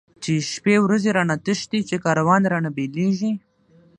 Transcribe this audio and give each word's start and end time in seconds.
چی 0.23 0.33
شپی 0.51 0.75
ورځی 0.85 1.11
را 1.17 1.23
نه 1.29 1.35
تښتی، 1.45 1.79
چی 1.89 1.95
کاروان 2.05 2.41
را 2.51 2.59
نه 2.65 2.69
بیلیږی 2.75 3.31